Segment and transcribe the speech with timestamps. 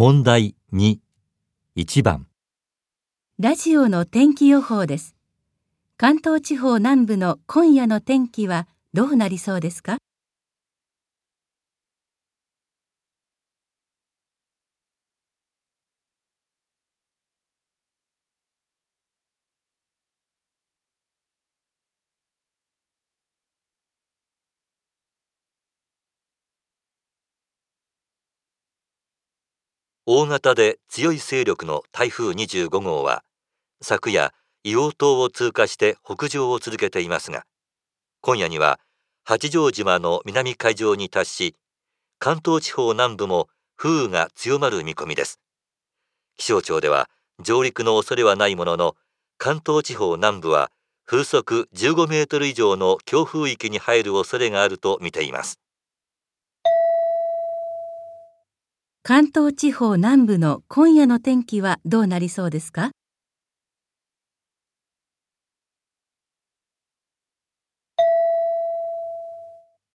[0.00, 0.98] 問題2、
[1.74, 2.28] 1番。
[3.40, 5.16] ラジオの天気予報です。
[5.96, 9.98] 関東地方南部の今夜の天気はどうなりそうですか？
[30.10, 33.24] 大型で強い勢力の台風25号は、
[33.82, 34.32] 昨夜、
[34.64, 37.44] 硫黄島を通過して北上を続けていますが、
[38.22, 38.80] 今夜には
[39.22, 41.56] 八丈島の南海上に達し、
[42.18, 45.40] 関東地方南部も風雨が強まる見込みです。
[46.38, 47.10] 気象庁では
[47.44, 48.96] 上陸の恐れはないものの、
[49.36, 50.70] 関東地方南部は
[51.04, 55.60] 風速15メートル以上の強風域に入る恐れがあると見ています。
[59.08, 62.90] 関東地方南部の今夜の天気はどうなりそうですか？